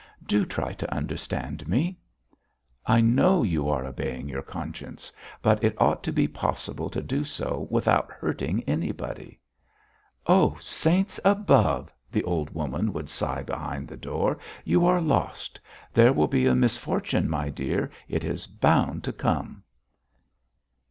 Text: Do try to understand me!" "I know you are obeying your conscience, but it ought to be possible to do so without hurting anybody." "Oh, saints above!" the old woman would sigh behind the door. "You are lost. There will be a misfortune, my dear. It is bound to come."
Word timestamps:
Do 0.25 0.47
try 0.47 0.73
to 0.73 0.91
understand 0.91 1.67
me!" 1.67 1.95
"I 2.87 3.01
know 3.01 3.43
you 3.43 3.69
are 3.69 3.85
obeying 3.85 4.27
your 4.27 4.41
conscience, 4.41 5.13
but 5.43 5.63
it 5.63 5.79
ought 5.79 6.01
to 6.05 6.11
be 6.11 6.27
possible 6.27 6.89
to 6.89 7.03
do 7.03 7.23
so 7.23 7.67
without 7.69 8.11
hurting 8.11 8.63
anybody." 8.63 9.39
"Oh, 10.25 10.57
saints 10.59 11.19
above!" 11.23 11.91
the 12.11 12.23
old 12.23 12.49
woman 12.49 12.91
would 12.93 13.09
sigh 13.11 13.43
behind 13.43 13.87
the 13.87 13.95
door. 13.95 14.39
"You 14.65 14.87
are 14.87 14.99
lost. 15.01 15.59
There 15.93 16.13
will 16.13 16.25
be 16.27 16.47
a 16.47 16.55
misfortune, 16.55 17.29
my 17.29 17.49
dear. 17.51 17.91
It 18.07 18.23
is 18.23 18.47
bound 18.47 19.03
to 19.03 19.13
come." 19.13 19.61